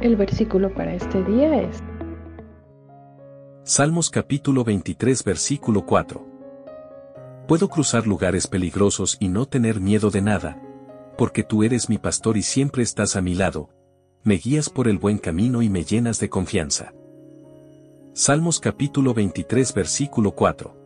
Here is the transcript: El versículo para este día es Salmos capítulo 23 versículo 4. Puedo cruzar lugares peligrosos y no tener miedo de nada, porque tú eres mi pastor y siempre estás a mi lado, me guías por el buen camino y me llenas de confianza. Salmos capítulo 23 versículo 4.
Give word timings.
El 0.00 0.14
versículo 0.14 0.72
para 0.72 0.94
este 0.94 1.24
día 1.24 1.60
es 1.60 1.82
Salmos 3.64 4.10
capítulo 4.10 4.62
23 4.62 5.24
versículo 5.24 5.84
4. 5.86 6.24
Puedo 7.48 7.68
cruzar 7.68 8.06
lugares 8.06 8.46
peligrosos 8.46 9.16
y 9.18 9.28
no 9.28 9.46
tener 9.46 9.80
miedo 9.80 10.10
de 10.10 10.22
nada, 10.22 10.62
porque 11.16 11.42
tú 11.42 11.64
eres 11.64 11.88
mi 11.88 11.98
pastor 11.98 12.36
y 12.36 12.42
siempre 12.42 12.84
estás 12.84 13.16
a 13.16 13.20
mi 13.20 13.34
lado, 13.34 13.70
me 14.22 14.36
guías 14.36 14.70
por 14.70 14.86
el 14.86 14.98
buen 14.98 15.18
camino 15.18 15.62
y 15.62 15.68
me 15.68 15.82
llenas 15.82 16.20
de 16.20 16.28
confianza. 16.28 16.92
Salmos 18.12 18.60
capítulo 18.60 19.14
23 19.14 19.74
versículo 19.74 20.30
4. 20.30 20.77